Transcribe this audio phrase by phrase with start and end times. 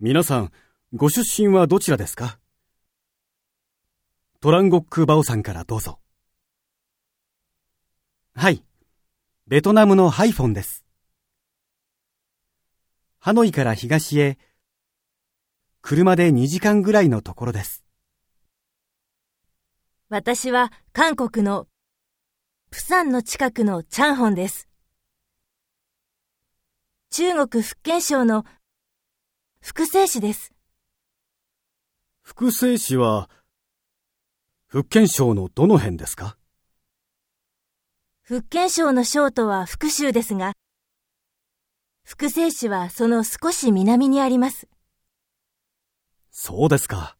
[0.00, 0.52] 皆さん、
[0.94, 2.38] ご出身はどちらですか？
[4.40, 5.98] トランゴック・バオさんからどうぞ。
[8.36, 8.62] はい。
[9.48, 10.84] ベトナムのハイフォンです。
[13.18, 14.38] ハノイから東へ、
[15.82, 17.84] 車で2時間ぐらいのところです。
[20.10, 21.66] 私は韓国の
[22.70, 24.68] プサンの近くのチャンホンです。
[27.10, 28.44] 中国福建省の
[29.70, 30.54] 福清市です。
[32.22, 33.28] 福清市は、
[34.66, 36.38] 福建省のどの辺ですか？
[38.22, 40.54] 福建省の省都は福州ですが、
[42.02, 44.68] 福清市はその少し南にあります。
[46.30, 47.18] そうですか。